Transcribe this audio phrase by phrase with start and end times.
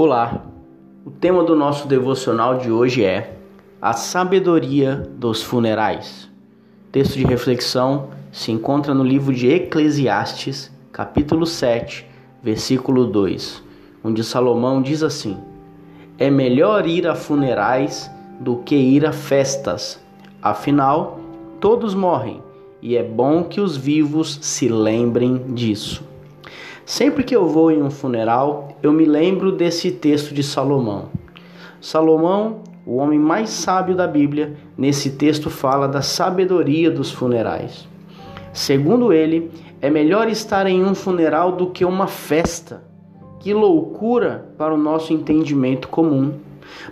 [0.00, 0.44] Olá,
[1.04, 3.36] o tema do nosso devocional de hoje é
[3.82, 6.30] A Sabedoria dos Funerais.
[6.92, 12.06] Texto de reflexão se encontra no livro de Eclesiastes, capítulo 7,
[12.40, 13.60] versículo 2,
[14.04, 15.36] onde Salomão diz assim:
[16.16, 18.08] É melhor ir a funerais
[18.38, 20.00] do que ir a festas,
[20.40, 21.18] afinal,
[21.58, 22.40] todos morrem
[22.80, 26.04] e é bom que os vivos se lembrem disso.
[26.88, 31.10] Sempre que eu vou em um funeral, eu me lembro desse texto de Salomão.
[31.82, 37.86] Salomão, o homem mais sábio da Bíblia, nesse texto fala da sabedoria dos funerais.
[38.54, 39.50] Segundo ele,
[39.82, 42.82] é melhor estar em um funeral do que uma festa.
[43.38, 46.36] Que loucura para o nosso entendimento comum.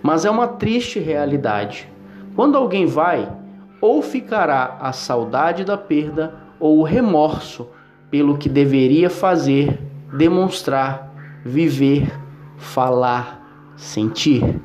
[0.03, 1.89] Mas é uma triste realidade.
[2.35, 3.33] Quando alguém vai,
[3.81, 7.69] ou ficará a saudade da perda ou o remorso
[8.11, 11.13] pelo que deveria fazer, demonstrar,
[11.45, 12.13] viver,
[12.57, 13.41] falar,
[13.77, 14.61] sentir.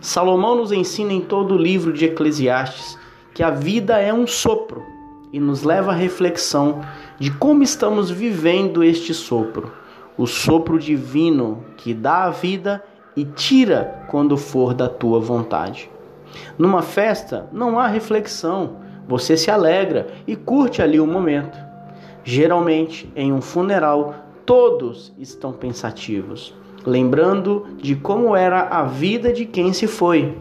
[0.00, 2.98] Salomão nos ensina em todo o livro de Eclesiastes
[3.34, 4.82] que a vida é um sopro
[5.32, 6.80] e nos leva à reflexão
[7.18, 9.72] de como estamos vivendo este sopro,
[10.16, 12.82] o sopro divino que dá a vida
[13.14, 15.90] e tira quando for da tua vontade.
[16.56, 21.58] Numa festa não há reflexão, você se alegra e curte ali o momento.
[22.22, 24.14] Geralmente, em um funeral,
[24.48, 26.54] todos estão pensativos,
[26.86, 30.38] lembrando de como era a vida de quem se foi.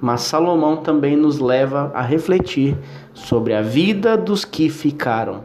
[0.00, 2.78] Mas Salomão também nos leva a refletir
[3.12, 5.42] sobre a vida dos que ficaram.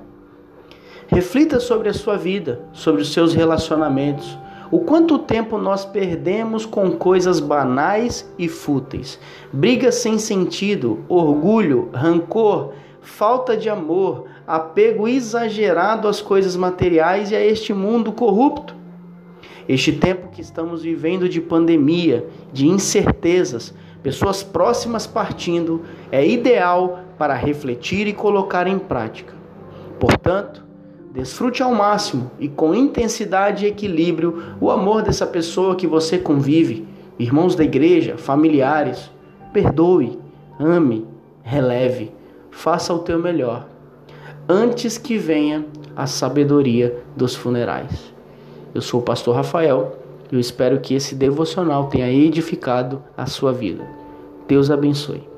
[1.07, 4.37] Reflita sobre a sua vida, sobre os seus relacionamentos,
[4.69, 9.19] o quanto tempo nós perdemos com coisas banais e fúteis,
[9.51, 12.73] brigas sem sentido, orgulho, rancor,
[13.03, 18.75] falta de amor, apego exagerado às coisas materiais e a este mundo corrupto.
[19.67, 27.35] Este tempo que estamos vivendo de pandemia, de incertezas, pessoas próximas partindo, é ideal para
[27.35, 29.33] refletir e colocar em prática.
[29.99, 30.63] Portanto,
[31.13, 36.87] Desfrute ao máximo e com intensidade e equilíbrio o amor dessa pessoa que você convive,
[37.19, 39.11] irmãos da igreja, familiares.
[39.53, 40.17] Perdoe,
[40.59, 41.05] ame,
[41.43, 42.11] releve,
[42.53, 43.67] faça o teu melhor,
[44.47, 45.65] antes que venha
[45.95, 48.13] a sabedoria dos funerais.
[48.73, 49.97] Eu sou o pastor Rafael
[50.31, 53.85] e eu espero que esse devocional tenha edificado a sua vida.
[54.47, 55.32] Deus abençoe.